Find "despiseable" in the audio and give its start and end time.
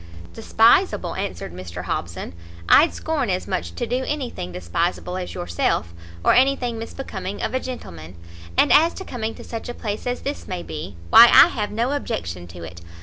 0.33-1.13, 4.51-5.15